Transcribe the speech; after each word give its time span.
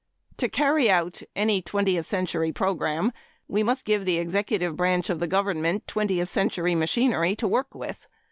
To 0.37 0.49
carry 0.49 0.89
out 0.89 1.21
any 1.35 1.61
twentieth 1.61 2.07
century 2.07 2.51
program, 2.51 3.11
we 3.47 3.61
must 3.61 3.85
give 3.85 4.03
the 4.03 4.17
Executive 4.17 4.75
branch 4.75 5.11
of 5.11 5.19
the 5.19 5.27
government 5.27 5.85
twentieth 5.85 6.27
century 6.27 6.73
machinery 6.73 7.35
to 7.35 7.47
work 7.47 7.75
with. 7.75 8.07